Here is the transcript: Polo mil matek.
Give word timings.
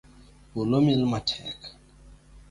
Polo 0.53 0.79
mil 0.87 1.01
matek. 1.11 1.59